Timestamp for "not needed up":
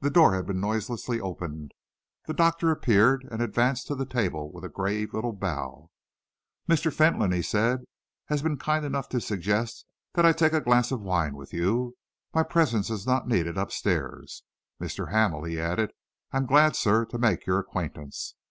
13.06-13.72